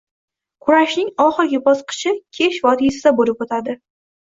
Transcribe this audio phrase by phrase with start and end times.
[0.67, 3.81] Kurashning oxirgi bosqichi Kesh vodiysida bo‘lib o‘tadi.